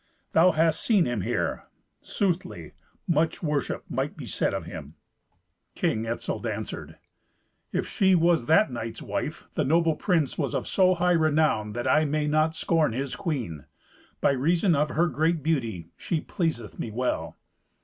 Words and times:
Thou 0.31 0.53
hast 0.53 0.81
seen 0.81 1.05
him 1.05 1.21
here. 1.21 1.65
Soothly, 2.01 2.71
much 3.07 3.43
worship 3.43 3.83
might 3.87 4.17
be 4.17 4.25
said 4.25 4.51
of 4.51 4.65
him." 4.65 4.95
King 5.75 6.07
Etzel 6.07 6.47
answered, 6.47 6.97
"If 7.71 7.87
she 7.87 8.15
was 8.15 8.47
that 8.47 8.71
knight's 8.71 9.03
wife, 9.03 9.47
the 9.53 9.63
noble 9.63 9.95
prince 9.95 10.39
was 10.39 10.55
of 10.55 10.67
so 10.67 10.95
high 10.95 11.11
renown, 11.11 11.73
that 11.73 11.87
I 11.87 12.05
may 12.05 12.25
not 12.25 12.55
scorn 12.55 12.93
his 12.93 13.15
queen. 13.15 13.65
By 14.21 14.31
reason 14.31 14.73
of 14.73 14.89
her 14.89 15.05
great 15.07 15.43
beauty 15.43 15.91
she 15.95 16.19
pleaseth 16.19 16.79
me 16.79 16.89
well." 16.89 17.37